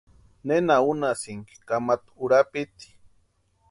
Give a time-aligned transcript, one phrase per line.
[0.47, 2.89] ¿Nena únhasïnki kamata urapiti?